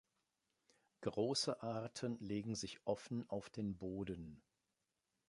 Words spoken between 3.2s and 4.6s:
auf den Boden.